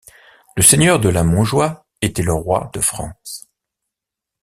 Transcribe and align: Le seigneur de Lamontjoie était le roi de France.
Le 0.57 0.63
seigneur 0.63 0.99
de 0.99 1.09
Lamontjoie 1.09 1.85
était 2.01 2.23
le 2.23 2.33
roi 2.33 2.71
de 2.73 2.79
France. 2.79 3.45